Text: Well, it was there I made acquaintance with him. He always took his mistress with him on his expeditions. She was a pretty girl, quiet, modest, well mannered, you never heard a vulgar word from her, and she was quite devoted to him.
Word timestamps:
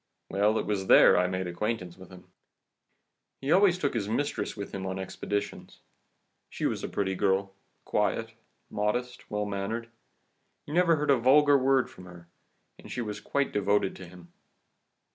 Well, 0.31 0.57
it 0.57 0.65
was 0.65 0.87
there 0.87 1.15
I 1.15 1.27
made 1.27 1.45
acquaintance 1.45 1.95
with 1.95 2.09
him. 2.09 2.23
He 3.39 3.51
always 3.51 3.77
took 3.77 3.93
his 3.93 4.09
mistress 4.09 4.57
with 4.57 4.73
him 4.73 4.83
on 4.87 4.97
his 4.97 5.03
expeditions. 5.03 5.81
She 6.49 6.65
was 6.65 6.83
a 6.83 6.89
pretty 6.89 7.13
girl, 7.13 7.53
quiet, 7.85 8.33
modest, 8.71 9.29
well 9.29 9.45
mannered, 9.45 9.91
you 10.65 10.73
never 10.73 10.95
heard 10.95 11.11
a 11.11 11.17
vulgar 11.19 11.55
word 11.55 11.87
from 11.87 12.05
her, 12.05 12.27
and 12.79 12.91
she 12.91 13.01
was 13.01 13.21
quite 13.21 13.51
devoted 13.51 13.95
to 13.97 14.07
him. 14.07 14.33